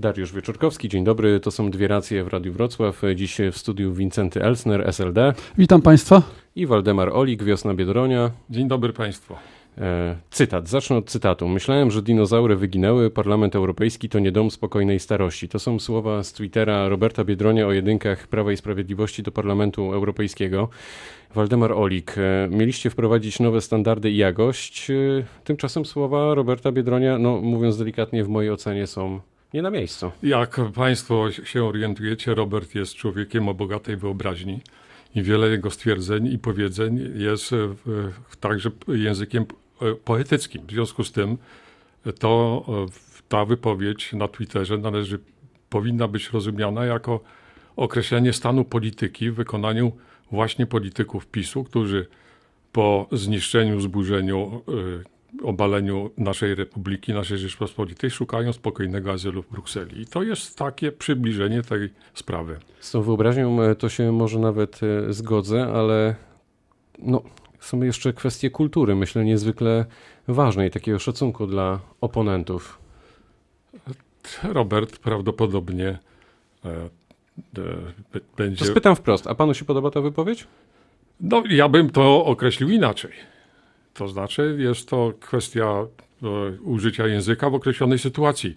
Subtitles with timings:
[0.00, 1.40] Dariusz Wieczorkowski, dzień dobry.
[1.40, 3.02] To są dwie racje w Radiu Wrocław.
[3.14, 5.34] Dziś w studiu Wincenty Elsner, SLD.
[5.58, 6.22] Witam Państwa.
[6.56, 8.30] I Waldemar Olik, Wiosna Biedronia.
[8.50, 9.34] Dzień dobry Państwu.
[9.78, 11.48] E, cytat, zacznę od cytatu.
[11.48, 15.48] Myślałem, że dinozaury wyginęły, Parlament Europejski to nie dom spokojnej starości.
[15.48, 20.68] To są słowa z Twittera Roberta Biedronia o jedynkach Prawa i Sprawiedliwości do Parlamentu Europejskiego.
[21.34, 24.90] Waldemar Olik, e, mieliście wprowadzić nowe standardy i jakość.
[24.90, 24.94] E,
[25.44, 29.20] tymczasem słowa Roberta Biedronia, no mówiąc delikatnie, w mojej ocenie są
[29.54, 30.12] nie na miejscu.
[30.22, 34.60] Jak Państwo się orientujecie, Robert jest człowiekiem o bogatej wyobraźni
[35.14, 37.50] i wiele jego stwierdzeń i powiedzeń jest
[38.40, 39.44] także językiem
[40.04, 40.66] poetyckim.
[40.66, 41.38] W związku z tym
[42.18, 42.64] to
[43.28, 45.18] ta wypowiedź na Twitterze należy,
[45.70, 47.20] powinna być rozumiana jako
[47.76, 49.92] określenie stanu polityki w wykonaniu
[50.30, 52.06] właśnie polityków PiSu, którzy
[52.72, 54.62] po zniszczeniu, zburzeniu
[55.42, 60.00] obaleniu naszej republiki, naszej Rzeczpospolitej, szukają spokojnego azylu w Brukseli.
[60.00, 62.58] I to jest takie przybliżenie tej sprawy.
[62.80, 66.14] Z tą wyobraźnią e, to się może nawet e, zgodzę, ale
[66.98, 67.22] no,
[67.60, 69.86] są jeszcze kwestie kultury, myślę, niezwykle
[70.28, 72.78] ważne i takiego szacunku dla oponentów.
[74.42, 75.98] Robert prawdopodobnie
[76.64, 76.88] e,
[78.36, 78.64] będzie.
[78.64, 80.46] To spytam wprost, a panu się podoba ta wypowiedź?
[81.20, 83.12] No, ja bym to określił inaczej.
[83.98, 85.86] To znaczy, jest to kwestia
[86.22, 86.26] e,
[86.62, 88.56] użycia języka w określonej sytuacji.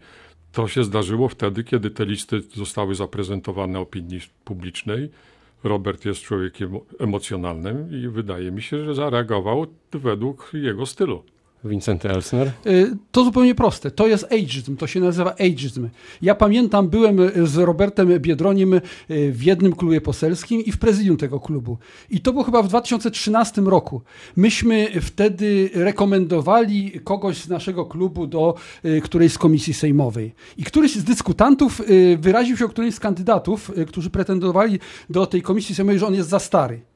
[0.52, 5.10] To się zdarzyło wtedy, kiedy te listy zostały zaprezentowane opinii publicznej.
[5.64, 11.24] Robert jest człowiekiem emocjonalnym i wydaje mi się, że zareagował według jego stylu.
[11.64, 12.52] Wincenty Elsner?
[12.66, 13.92] Y, to zupełnie proste.
[13.92, 15.90] To jest ageism, to się nazywa ageism.
[16.22, 18.82] Ja pamiętam, byłem z Robertem Biedroniem y,
[19.32, 21.78] w jednym klubie poselskim i w prezydium tego klubu.
[22.10, 24.02] I to było chyba w 2013 roku.
[24.36, 30.34] Myśmy wtedy rekomendowali kogoś z naszego klubu do y, którejś z komisji sejmowej.
[30.58, 31.82] I któryś z dyskutantów
[32.20, 36.30] wyraził się o którymś z kandydatów, którzy pretendowali do tej komisji sejmowej, że on jest
[36.30, 36.91] za stary.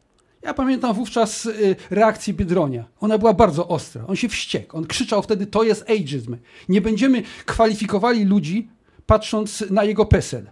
[0.45, 2.85] Ja pamiętam wówczas y, reakcję Biedronia.
[2.99, 4.03] Ona była bardzo ostra.
[4.07, 4.77] On się wściekł.
[4.77, 6.37] On krzyczał wtedy, to jest ageism.
[6.69, 8.67] Nie będziemy kwalifikowali ludzi
[9.05, 10.45] patrząc na jego PESEL.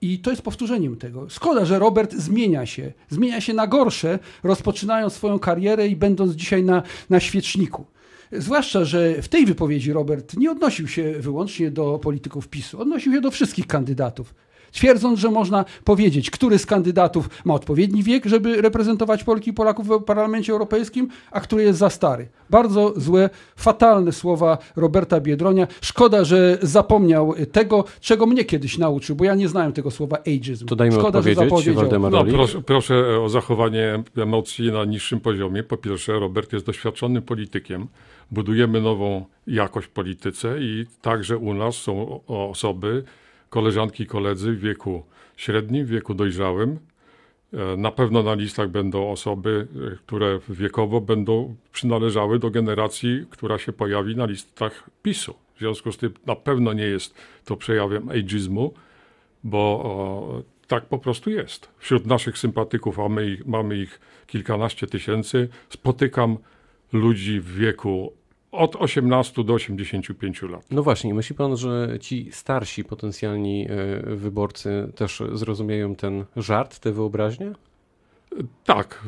[0.00, 1.28] I to jest powtórzeniem tego.
[1.28, 2.92] Szkoda, że Robert zmienia się.
[3.08, 7.86] Zmienia się na gorsze, rozpoczynając swoją karierę i będąc dzisiaj na, na świeczniku.
[8.32, 13.20] Zwłaszcza, że w tej wypowiedzi Robert nie odnosił się wyłącznie do polityków PiSu, odnosił się
[13.20, 14.34] do wszystkich kandydatów
[14.76, 19.88] twierdząc, że można powiedzieć, który z kandydatów ma odpowiedni wiek, żeby reprezentować Polki i Polaków
[19.88, 22.28] w Parlamencie Europejskim, a który jest za stary.
[22.50, 25.66] Bardzo złe, fatalne słowa Roberta Biedronia.
[25.80, 30.66] Szkoda, że zapomniał tego, czego mnie kiedyś nauczył, bo ja nie znałem tego słowa ageism.
[30.66, 31.54] To dajmy Szkoda, odpowiedzieć,
[32.10, 35.62] no, proszę, proszę o zachowanie emocji na niższym poziomie.
[35.62, 37.86] Po pierwsze, Robert jest doświadczonym politykiem.
[38.30, 43.04] Budujemy nową jakość w polityce i także u nas są osoby,
[43.56, 45.02] koleżanki i koledzy w wieku
[45.36, 46.78] średnim, w wieku dojrzałym.
[47.52, 53.58] E, na pewno na listach będą osoby, e, które wiekowo będą przynależały do generacji, która
[53.58, 55.34] się pojawi na listach PiSu.
[55.54, 58.74] W związku z tym na pewno nie jest to przejawem ageizmu,
[59.44, 61.68] bo o, tak po prostu jest.
[61.78, 66.38] Wśród naszych sympatyków, a my ich, mamy ich kilkanaście tysięcy, spotykam
[66.92, 68.12] ludzi w wieku
[68.52, 70.66] od 18 do 85 lat.
[70.70, 76.92] No właśnie, myśli pan, że ci starsi potencjalni e, wyborcy też zrozumieją ten żart, tę
[76.92, 77.52] wyobraźnię?
[78.64, 79.04] Tak,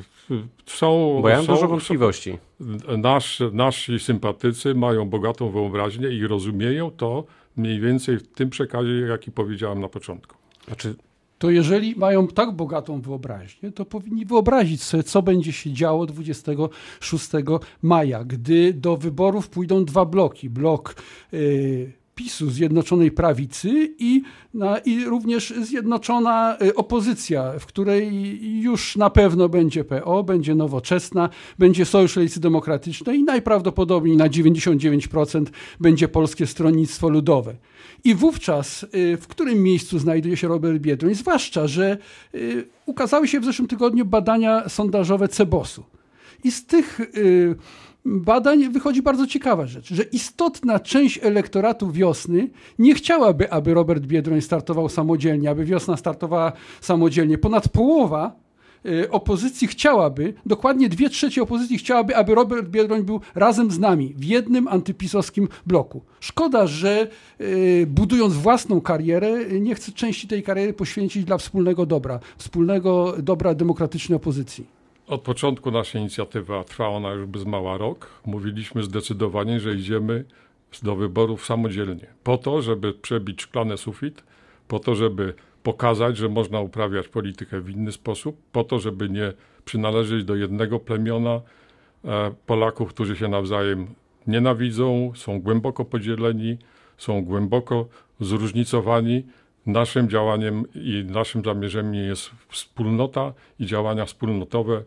[0.66, 1.18] są.
[1.22, 2.38] Bo ja mam są, dużo wątpliwości.
[2.98, 7.24] Nasz, nasi sympatycy mają bogatą wyobraźnię i rozumieją to
[7.56, 10.36] mniej więcej w tym przekazie, jaki powiedziałem na początku.
[10.66, 10.94] Znaczy,
[11.38, 17.28] to jeżeli mają tak bogatą wyobraźnię, to powinni wyobrazić sobie, co będzie się działo 26
[17.82, 20.50] maja, gdy do wyborów pójdą dwa bloki.
[20.50, 20.94] Blok
[21.32, 24.22] yy, PiSu, Zjednoczonej Prawicy i,
[24.54, 31.28] na, i również Zjednoczona y, Opozycja, w której już na pewno będzie PO, będzie Nowoczesna,
[31.58, 35.46] będzie Sojusz Lewicy Demokratycznej i najprawdopodobniej na 99%
[35.80, 37.56] będzie Polskie Stronnictwo Ludowe.
[38.04, 41.14] I wówczas y, w którym miejscu znajduje się Robert Biedroń?
[41.14, 41.98] Zwłaszcza, że
[42.34, 45.84] y, ukazały się w zeszłym tygodniu badania sondażowe Cebosu.
[46.44, 47.00] I z tych
[48.04, 54.40] badań wychodzi bardzo ciekawa rzecz, że istotna część elektoratu wiosny nie chciałaby, aby Robert Biedroń
[54.40, 57.38] startował samodzielnie, aby wiosna startowała samodzielnie.
[57.38, 58.48] Ponad połowa
[58.86, 64.14] Y, opozycji chciałaby, dokładnie dwie trzecie opozycji chciałaby, aby Robert Biedroń był razem z nami
[64.16, 66.02] w jednym antypisowskim bloku.
[66.20, 67.08] Szkoda, że
[67.40, 73.54] y, budując własną karierę, nie chce części tej kariery poświęcić dla wspólnego dobra, wspólnego dobra
[73.54, 74.77] demokratycznej opozycji.
[75.08, 78.10] Od początku nasza inicjatywa trwa ona już bez mała rok.
[78.26, 80.24] Mówiliśmy zdecydowanie, że idziemy
[80.82, 84.24] do wyborów samodzielnie, po to, żeby przebić szklany sufit,
[84.68, 89.32] po to, żeby pokazać, że można uprawiać politykę w inny sposób, po to, żeby nie
[89.64, 91.40] przynależeć do jednego plemiona
[92.04, 93.86] e, Polaków, którzy się nawzajem
[94.26, 96.58] nienawidzą, są głęboko podzieleni,
[96.98, 97.88] są głęboko
[98.20, 99.24] zróżnicowani.
[99.68, 104.82] Naszym działaniem i naszym zamierzeniem jest wspólnota i działania wspólnotowe,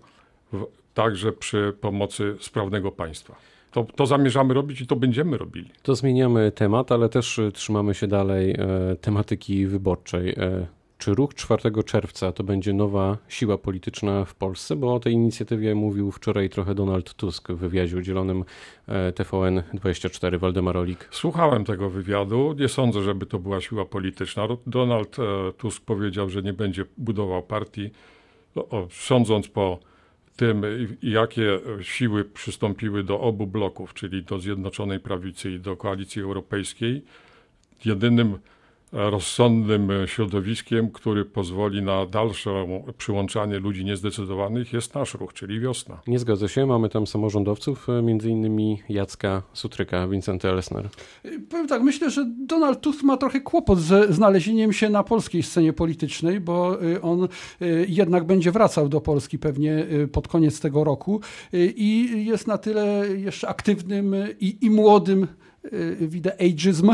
[0.94, 3.36] także przy pomocy sprawnego państwa.
[3.72, 5.70] To, to, zamierzamy robić i to będziemy robili.
[5.84, 8.58] To zmieniamy temat, ale też trzymamy się dalej e,
[9.02, 10.30] tematyki wyborczej.
[10.30, 10.68] E,
[11.02, 14.76] czy ruch 4 czerwca to będzie nowa siła polityczna w Polsce?
[14.76, 18.44] Bo o tej inicjatywie mówił wczoraj trochę Donald Tusk w wywiadzie udzielonym
[18.88, 20.40] e, TVN24.
[20.40, 21.08] Waldemar Olik.
[21.12, 22.56] Słuchałem tego wywiadu.
[22.60, 24.48] Nie sądzę, żeby to była siła polityczna.
[24.68, 27.90] Donald e, Tusk powiedział, że nie będzie budował partii.
[28.90, 29.80] Sądząc po
[30.36, 30.66] tym,
[31.04, 37.04] jakie siły przystąpiły do obu bloków, czyli do Zjednoczonej Prawicy i do Koalicji Europejskiej,
[37.86, 38.38] jedynym
[38.92, 42.68] rozsądnym środowiskiem, który pozwoli na dalsze
[42.98, 46.02] przyłączanie ludzi niezdecydowanych jest nasz ruch, czyli wiosna.
[46.08, 50.90] Nie zgadza się, mamy tam samorządowców, między innymi Jacka Sutryka, Wincenty Elsner.
[51.50, 55.74] Powiem tak, myślę, że Donald Tusk ma trochę kłopot ze znalezieniem się na polskiej scenie
[55.74, 57.28] politycznej, bo on
[57.88, 61.22] jednak będzie wracał do Polski pewnie pod koniec tego roku
[61.54, 65.28] i jest na tyle jeszcze aktywnym i, i młodym
[66.00, 66.92] widzę ageism,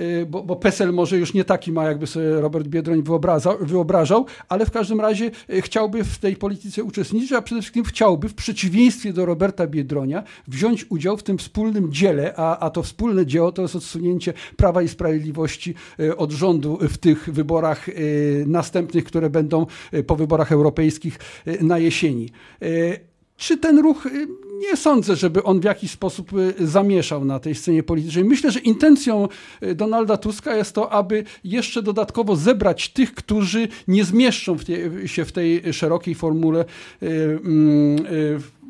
[0.00, 4.26] Y, bo, bo PESEL może już nie taki ma, jakby sobie Robert Biedroń wyobrażał, wyobrażał,
[4.48, 8.34] ale w każdym razie y, chciałby w tej polityce uczestniczyć, a przede wszystkim chciałby, w
[8.34, 13.52] przeciwieństwie do Roberta Biedronia, wziąć udział w tym wspólnym dziele, a, a to wspólne dzieło
[13.52, 17.86] to jest odsunięcie Prawa i Sprawiedliwości y, od rządu w tych wyborach
[18.46, 19.66] następnych, które będą
[20.06, 21.18] po wyborach europejskich
[21.60, 22.30] na jesieni.
[23.36, 24.08] Czy ten ruch
[24.70, 28.24] nie sądzę, żeby on w jakiś sposób y, zamieszał na tej scenie politycznej.
[28.24, 29.28] Myślę, że intencją
[29.62, 35.08] y, Donalda Tuska jest to, aby jeszcze dodatkowo zebrać tych, którzy nie zmieszczą w tej,
[35.08, 36.64] się w tej szerokiej formule
[37.02, 37.06] y,
[37.44, 38.06] mm,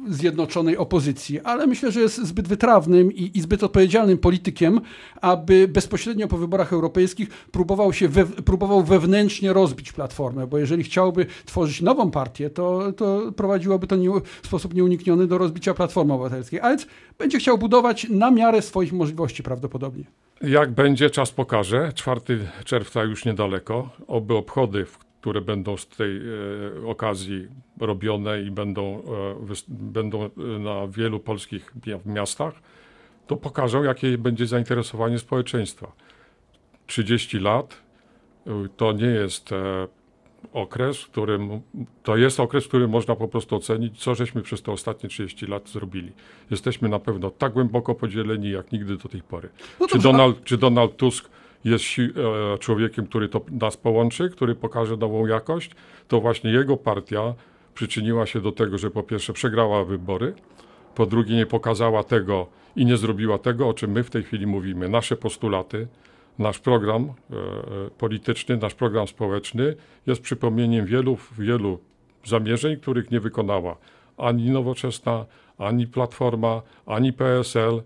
[0.09, 4.81] zjednoczonej opozycji, ale myślę, że jest zbyt wytrawnym i, i, zbyt odpowiedzialnym politykiem,
[5.21, 11.27] aby bezpośrednio po wyborach europejskich próbował się we, próbował wewnętrznie rozbić Platformę, bo jeżeli chciałby
[11.45, 14.11] tworzyć nową partię, to, to prowadziłoby to nie,
[14.43, 16.77] w sposób nieunikniony do rozbicia Platformy Obywatelskiej, ale
[17.19, 20.05] będzie chciał budować na miarę swoich możliwości prawdopodobnie.
[20.43, 21.93] Jak będzie, czas pokaże.
[21.95, 22.21] 4
[22.65, 23.89] czerwca już niedaleko.
[24.07, 27.49] Oby obchody, w które będą z tej e, okazji
[27.81, 29.03] robione i będą,
[29.51, 31.73] e, będą e, na wielu polskich
[32.05, 32.55] miastach,
[33.27, 35.93] to pokażą, jakie będzie zainteresowanie społeczeństwa.
[36.87, 37.83] 30 lat
[38.77, 39.51] to nie jest
[40.53, 41.61] okres, w którym
[42.03, 45.47] to jest okres, w którym można po prostu ocenić, co żeśmy przez te ostatnie 30
[45.47, 46.13] lat zrobili.
[46.51, 49.49] Jesteśmy na pewno tak głęboko podzieleni, jak nigdy do tej pory.
[49.81, 51.31] No czy, Donald, czy Donald Tusk
[51.67, 55.71] jest e, człowiekiem, który to nas połączy, który pokaże nową jakość,
[56.09, 57.35] to właśnie jego partia
[57.75, 60.35] przyczyniła się do tego, że po pierwsze przegrała wybory,
[60.95, 62.47] po drugie nie pokazała tego
[62.77, 64.89] i nie zrobiła tego, o czym my w tej chwili mówimy.
[64.89, 65.89] Nasze postulaty,
[66.39, 69.77] nasz program e, e, polityczny, nasz program społeczny
[70.07, 71.79] jest przypomnieniem wielu, wielu
[72.25, 73.77] zamierzeń, których nie wykonała
[74.17, 75.27] ani Nowoczesna,
[75.59, 77.83] ani Platforma, ani PSL.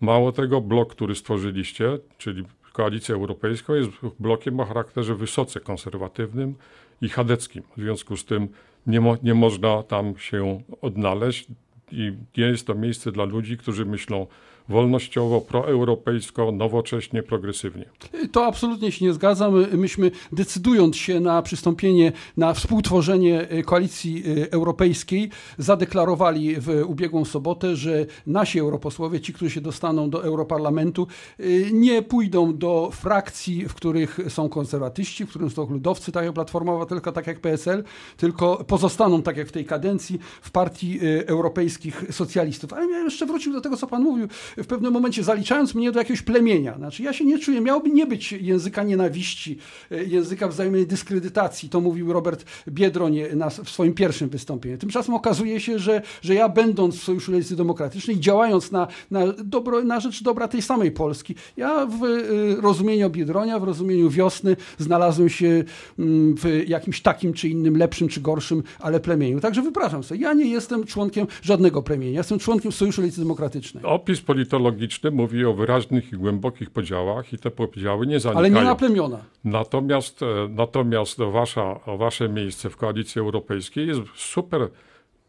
[0.00, 3.90] Mało tego, blok, który stworzyliście, czyli Koalicja Europejska jest
[4.20, 6.54] blokiem o charakterze wysoce konserwatywnym
[7.00, 7.62] i chadeckim.
[7.76, 8.48] W związku z tym
[8.86, 11.46] nie, mo nie można tam się odnaleźć
[11.92, 14.26] i nie jest to miejsce dla ludzi, którzy myślą
[14.68, 17.84] wolnościowo, proeuropejsko, nowocześnie, progresywnie.
[18.32, 19.54] To absolutnie się nie zgadzam.
[19.72, 27.76] Myśmy decydując się na przystąpienie, na współtworzenie e, koalicji e, europejskiej, zadeklarowali w ubiegłą sobotę,
[27.76, 31.06] że nasi europosłowie, ci, którzy się dostaną do Europarlamentu,
[31.38, 36.34] e, nie pójdą do frakcji, w których są konserwatyści, w których są ludowcy, tak jak
[36.34, 37.84] Platforma Obywatelska, tak jak PSL,
[38.16, 42.72] tylko pozostaną, tak jak w tej kadencji, w partii europejskich socjalistów.
[42.72, 45.98] Ale ja jeszcze wrócił do tego, co pan mówił w pewnym momencie zaliczając mnie do
[45.98, 46.76] jakiegoś plemienia.
[46.76, 49.58] Znaczy ja się nie czuję, miałoby nie być języka nienawiści,
[49.90, 54.78] e, języka wzajemnej dyskredytacji, to mówił Robert Biedroń na, w swoim pierwszym wystąpieniu.
[54.78, 59.84] Tymczasem okazuje się, że, że ja będąc w Sojuszu Lewicy Demokratycznej, działając na, na, dobro,
[59.84, 65.28] na rzecz dobra tej samej Polski, ja w e, rozumieniu Biedronia, w rozumieniu wiosny znalazłem
[65.28, 65.64] się
[65.98, 69.40] mm, w jakimś takim czy innym, lepszym czy gorszym, ale plemieniu.
[69.40, 73.84] Także wypraszam sobie, ja nie jestem członkiem żadnego plemienia, jestem członkiem Sojuszu Lewicy Demokratycznej.
[73.84, 78.38] Opis polityczny politologiczny mówi o wyraźnych i głębokich podziałach i te podziały nie zanikają.
[78.38, 79.18] Ale nie na plemiona.
[79.44, 84.68] Natomiast, e, natomiast wasza, wasze miejsce w Koalicji Europejskiej jest super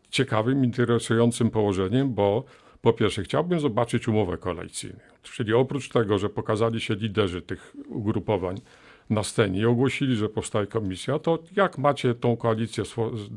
[0.10, 2.44] ciekawym, interesującym położeniem, bo
[2.82, 5.00] po pierwsze chciałbym zobaczyć umowę koalicyjną.
[5.24, 8.62] Czyli oprócz tego, że pokazali się liderzy tych ugrupowań
[9.10, 12.84] na scenie i ogłosili, że powstaje komisja, to jak macie tą koalicję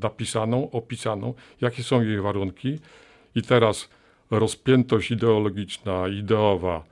[0.03, 2.79] napisaną, opisaną, jakie są jej warunki
[3.35, 3.89] i teraz
[4.31, 6.85] rozpiętość ideologiczna, ideowa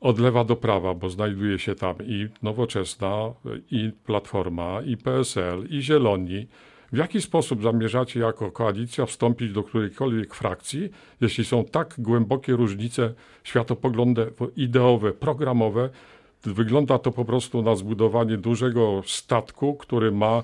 [0.00, 3.32] od lewa do prawa, bo znajduje się tam i Nowoczesna,
[3.70, 6.46] i Platforma, i PSL, i Zieloni,
[6.92, 10.90] w jaki sposób zamierzacie jako koalicja wstąpić do którejkolwiek frakcji,
[11.20, 13.14] jeśli są tak głębokie różnice
[13.44, 15.90] światopoglądowe, ideowe, programowe?
[16.42, 20.42] Wygląda to po prostu na zbudowanie dużego statku, który ma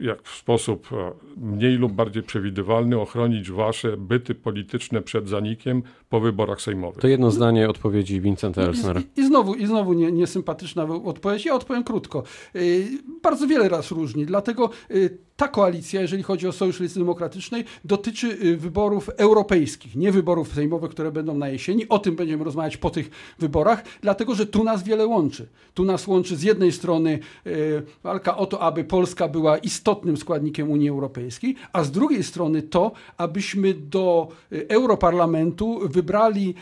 [0.00, 6.20] jak w sposób e, mniej lub bardziej przewidywalny ochronić wasze byty polityczne przed zanikiem po
[6.20, 7.00] wyborach sejmowych.
[7.00, 9.02] To jedno zdanie odpowiedzi Vincenta Elsner.
[9.16, 11.44] I, i, znowu, i znowu nie, niesympatyczna odpowiedź.
[11.44, 12.22] Ja odpowiem krótko.
[12.54, 12.84] Yy,
[13.22, 18.38] bardzo wiele raz różni, dlatego yy, ta koalicja, jeżeli chodzi o Sojusz Lewicy Demokratycznej, dotyczy
[18.42, 21.88] yy, wyborów europejskich, nie wyborów sejmowych, które będą na jesieni.
[21.88, 25.46] O tym będziemy rozmawiać po tych wyborach, dlatego że tu nas wiele łączy.
[25.74, 27.18] Tu nas łączy z jednej strony
[28.02, 32.92] walka o to, aby Polska była istotnym składnikiem Unii Europejskiej, a z drugiej strony to,
[33.16, 34.28] abyśmy do
[34.68, 36.54] Europarlamentu wybrali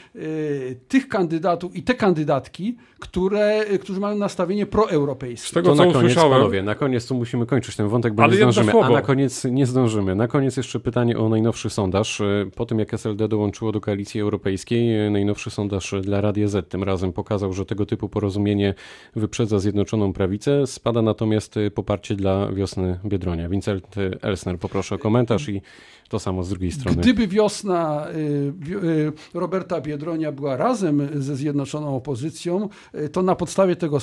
[0.88, 5.48] tych kandydatów i te kandydatki, które, którzy mają nastawienie proeuropejskie.
[5.48, 8.22] Z tego, to co na koniec, panowie, na koniec tu musimy kończyć ten wątek, bo
[8.22, 8.67] Ale nie zdążymy.
[8.82, 10.14] A na koniec nie zdążymy.
[10.14, 12.22] Na koniec jeszcze pytanie o najnowszy sondaż.
[12.56, 17.12] Po tym, jak SLD dołączyło do koalicji europejskiej, najnowszy sondaż dla Radia Z tym razem
[17.12, 18.74] pokazał, że tego typu porozumienie
[19.16, 20.66] wyprzedza Zjednoczoną Prawicę.
[20.66, 23.48] Spada natomiast poparcie dla wiosny Biedronia.
[23.48, 25.62] Vincent Elsner, poproszę o komentarz i
[26.08, 26.96] to samo z drugiej strony.
[26.96, 33.76] Gdyby wiosna y, y, Roberta Biedronia była razem ze Zjednoczoną Opozycją, y, to na podstawie
[33.76, 33.98] tego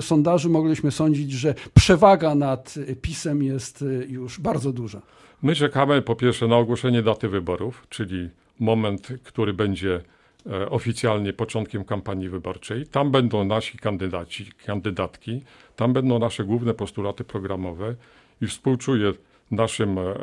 [0.00, 5.02] sondażu mogliśmy sądzić, że przewaga nad PiSem jest już bardzo duża.
[5.42, 10.00] My czekamy po pierwsze na ogłoszenie daty wyborów, czyli moment, który będzie
[10.46, 12.86] e, oficjalnie początkiem kampanii wyborczej.
[12.86, 15.42] Tam będą nasi kandydaci, kandydatki,
[15.76, 17.94] tam będą nasze główne postulaty programowe
[18.40, 19.12] i współczuję
[19.50, 20.14] naszym e,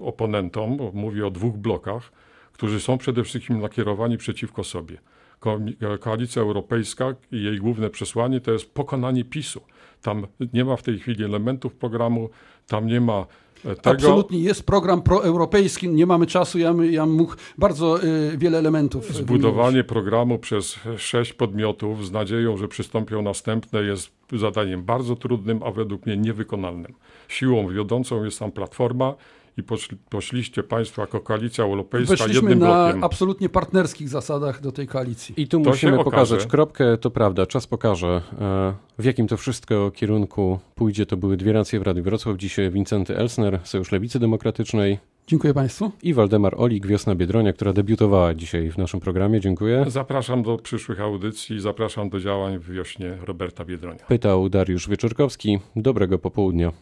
[0.00, 2.12] oponentom, mówię o dwóch blokach,
[2.52, 4.98] którzy są przede wszystkim nakierowani przeciwko sobie.
[5.80, 9.60] E, Koalicja Europejska i jej główne przesłanie to jest pokonanie PiSu.
[10.02, 12.30] Tam nie ma w tej chwili elementów programu,
[12.66, 13.26] tam nie ma
[13.64, 13.90] e, tego...
[13.90, 19.14] Absolutnie jest program proeuropejski, nie mamy czasu, ja, ja mógł bardzo y, wiele elementów.
[19.14, 19.88] Zbudowanie wymienić.
[19.88, 26.06] programu przez sześć podmiotów z nadzieją, że przystąpią następne jest zadaniem bardzo trudnym, a według
[26.06, 26.94] mnie niewykonalnym.
[27.28, 29.14] Siłą wiodącą jest tam Platforma
[29.56, 33.04] i poszli, poszliście Państwo jako Koalicja Europejska Weszliśmy jednym na blokiem.
[33.04, 35.34] absolutnie partnerskich zasadach do tej koalicji.
[35.36, 39.90] I tu to musimy pokazać kropkę, to prawda, czas pokaże e, w jakim to wszystko
[39.90, 41.06] kierunku pójdzie.
[41.06, 42.36] To były dwie racje w Radiu Wrocław.
[42.36, 44.98] Dzisiaj Wincenty Elsner, Sojusz Lewicy Demokratycznej.
[45.26, 45.90] Dziękuję Państwu.
[46.02, 49.40] I Waldemar Olik, Wiosna Biedronia, która debiutowała dzisiaj w naszym programie.
[49.40, 49.84] Dziękuję.
[49.88, 54.04] Zapraszam do przyszłych audycji, zapraszam do działań w wiośnie Roberta Biedronia.
[54.08, 55.58] Pytał Dariusz Wieczorkowski.
[55.76, 56.72] Dobrego popołudnia.